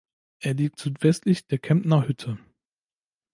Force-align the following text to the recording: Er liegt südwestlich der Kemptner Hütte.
Er 0.39 0.55
liegt 0.55 0.79
südwestlich 0.79 1.45
der 1.45 1.59
Kemptner 1.59 2.07
Hütte. 2.07 2.39